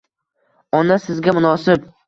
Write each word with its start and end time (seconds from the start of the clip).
Ona, 0.79 0.99
sizga 1.05 1.37
munosib 1.41 1.89